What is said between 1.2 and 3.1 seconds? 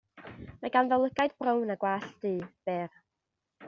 brown a gwallt du, byr.